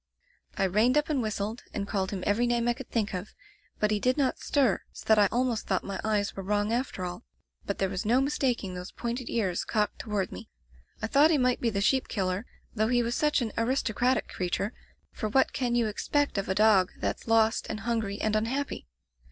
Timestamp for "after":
6.73-7.05